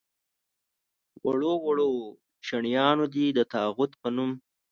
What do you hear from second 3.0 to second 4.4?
دې د طاغوت په نوم.